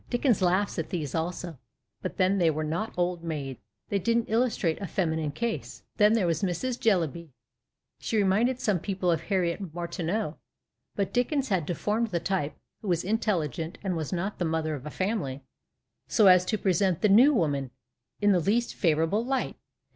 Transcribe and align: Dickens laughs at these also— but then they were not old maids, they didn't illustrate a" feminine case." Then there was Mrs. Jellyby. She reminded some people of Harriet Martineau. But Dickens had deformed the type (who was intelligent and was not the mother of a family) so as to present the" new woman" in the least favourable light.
Dickens 0.09 0.41
laughs 0.41 0.79
at 0.79 0.89
these 0.89 1.13
also— 1.13 1.59
but 2.01 2.17
then 2.17 2.39
they 2.39 2.49
were 2.49 2.63
not 2.63 2.91
old 2.97 3.23
maids, 3.23 3.59
they 3.89 3.99
didn't 3.99 4.31
illustrate 4.31 4.81
a" 4.81 4.87
feminine 4.97 5.29
case." 5.31 5.83
Then 5.97 6.13
there 6.13 6.25
was 6.25 6.41
Mrs. 6.41 6.79
Jellyby. 6.79 7.29
She 7.99 8.17
reminded 8.17 8.59
some 8.59 8.79
people 8.79 9.11
of 9.11 9.21
Harriet 9.21 9.75
Martineau. 9.75 10.39
But 10.95 11.13
Dickens 11.13 11.49
had 11.49 11.67
deformed 11.67 12.07
the 12.07 12.19
type 12.19 12.55
(who 12.81 12.87
was 12.87 13.03
intelligent 13.03 13.77
and 13.83 13.95
was 13.95 14.11
not 14.11 14.39
the 14.39 14.43
mother 14.45 14.73
of 14.73 14.87
a 14.87 14.89
family) 14.89 15.43
so 16.07 16.25
as 16.25 16.45
to 16.45 16.57
present 16.57 17.01
the" 17.03 17.07
new 17.21 17.31
woman" 17.31 17.69
in 18.23 18.31
the 18.31 18.39
least 18.39 18.73
favourable 18.73 19.23
light. 19.23 19.55